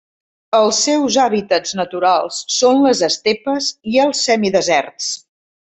[0.59, 5.17] Els seus hàbitats naturals són les estepes i els semideserts.